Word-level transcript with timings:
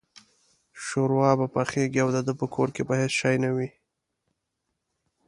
شوروا 0.85 1.31
به 1.39 1.47
پخېږي 1.55 1.99
او 2.03 2.09
دده 2.15 2.33
په 2.41 2.45
کور 2.53 2.69
کې 2.75 2.83
به 2.87 2.93
هېڅ 3.01 3.13
شی 3.19 3.35
نه 3.43 3.49
وي. 3.55 3.69